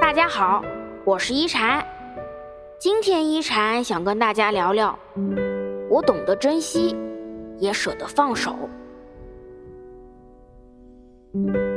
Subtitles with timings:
[0.00, 0.62] 大家好，
[1.04, 1.84] 我是一禅。
[2.78, 4.98] 今天一禅想跟大家聊聊，
[5.88, 6.94] 我懂得珍惜，
[7.58, 8.54] 也舍得放手。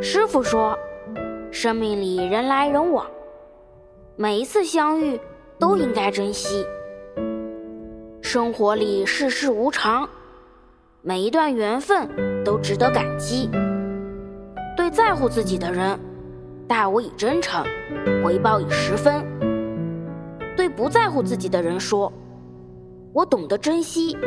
[0.01, 0.77] 师傅说，
[1.51, 3.05] 生命里人来人往，
[4.15, 5.19] 每一次相遇
[5.57, 6.65] 都应该珍惜。
[8.21, 10.09] 生活里世事无常，
[11.01, 12.09] 每一段缘分
[12.43, 13.49] 都值得感激。
[14.75, 15.97] 对在乎自己的人，
[16.67, 17.63] 待我以真诚，
[18.23, 19.23] 回报以十分；
[20.57, 22.11] 对不在乎自己的人说，
[23.13, 24.17] 我懂得珍惜，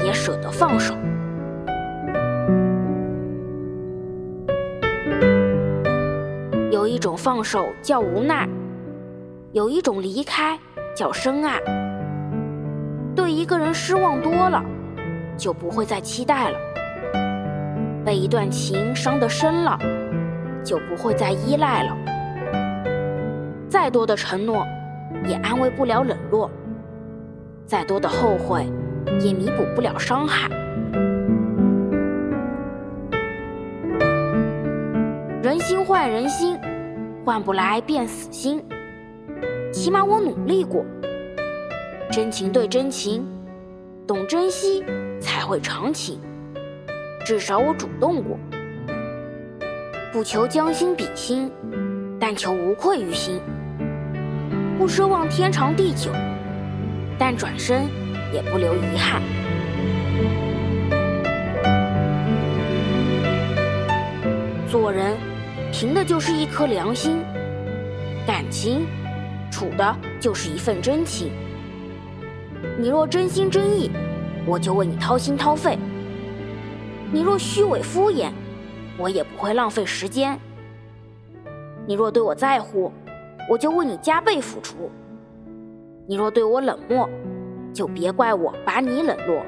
[0.00, 0.94] 也舍得放手。
[6.70, 8.48] 有一种放手叫无奈，
[9.52, 10.58] 有一种离开
[10.94, 11.60] 叫深爱。
[13.14, 14.64] 对一个人失望多了，
[15.36, 16.58] 就不会再期待了；
[18.02, 19.78] 被一段情伤得深了，
[20.66, 21.96] 就不会再依赖了。
[23.68, 24.66] 再多的承诺，
[25.24, 26.50] 也安慰不了冷落；
[27.64, 28.66] 再多的后悔，
[29.20, 30.48] 也弥补不了伤害。
[35.40, 36.58] 人心换人心，
[37.24, 38.60] 换不来变死心。
[39.72, 40.84] 起码我努力过。
[42.10, 43.24] 真情对真情，
[44.06, 44.84] 懂珍惜
[45.20, 46.20] 才会长情。
[47.24, 48.36] 至少我主动过，
[50.12, 51.50] 不求将心比心，
[52.18, 53.40] 但求无愧于心。
[54.78, 56.10] 不奢望天长地久，
[57.18, 57.86] 但转身
[58.32, 59.20] 也不留遗憾。
[64.68, 65.16] 做人，
[65.72, 67.18] 凭的就是一颗良心；
[68.26, 68.86] 感情，
[69.50, 71.30] 处的就是一份真情。
[72.78, 73.90] 你若真心真意，
[74.46, 75.76] 我就为你掏心掏肺；
[77.12, 78.30] 你若虚伪敷衍，
[78.98, 80.38] 我也不会浪费时间。
[81.86, 82.90] 你若对我在乎，
[83.48, 84.90] 我就为你加倍付出；
[86.06, 87.08] 你若对我冷漠，
[87.72, 89.44] 就别怪我把你冷落。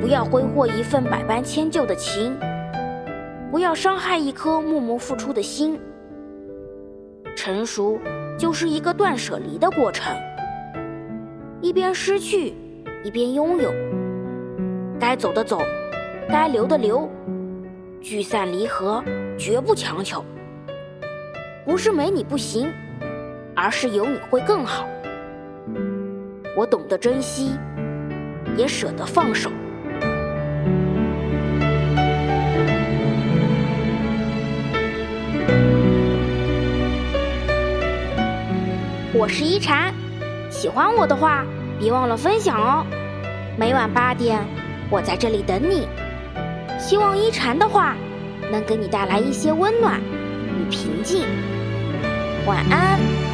[0.00, 2.38] 不要挥霍一份百般迁就的情，
[3.50, 5.78] 不要伤害一颗默默付出的心。
[7.34, 7.98] 成熟
[8.38, 10.16] 就是一个断舍离的过程，
[11.60, 12.54] 一边失去，
[13.02, 13.72] 一边拥有。
[14.98, 15.60] 该走的走，
[16.28, 17.08] 该留的留，
[18.00, 19.02] 聚散离合
[19.38, 20.24] 绝不强求。
[21.64, 22.72] 不是没你不行，
[23.54, 24.88] 而是有你会更好。
[26.56, 27.58] 我懂得珍惜，
[28.56, 29.50] 也舍得放手。
[39.18, 39.92] 我是一禅，
[40.50, 41.44] 喜欢我的话，
[41.78, 42.86] 别忘了分享哦。
[43.58, 44.44] 每晚八点，
[44.90, 45.88] 我在这里等你。
[46.78, 47.96] 希望一禅的话
[48.52, 51.26] 能给你带来一些温暖与平静。
[52.46, 53.25] 晚安。